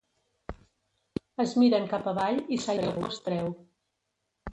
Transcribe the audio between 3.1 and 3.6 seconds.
es treu.